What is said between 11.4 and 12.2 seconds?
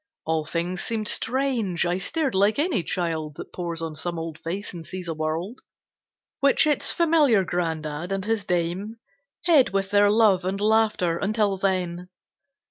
then.